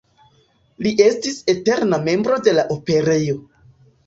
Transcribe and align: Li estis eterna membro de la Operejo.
Li 0.85 0.93
estis 1.07 1.37
eterna 1.53 2.01
membro 2.09 2.39
de 2.49 2.55
la 2.57 2.65
Operejo. 2.79 3.39